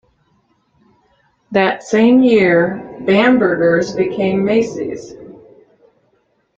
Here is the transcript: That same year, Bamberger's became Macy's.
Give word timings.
That 1.51 1.83
same 1.83 2.23
year, 2.23 2.97
Bamberger's 3.05 3.93
became 3.93 4.43
Macy's. 4.43 5.13